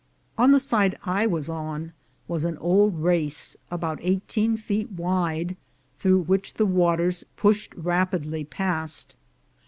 [0.35, 1.93] On the side I was on
[2.27, 5.55] was an old race about eighteen feet wide,
[5.99, 9.15] through which the waters rushed rapidly past.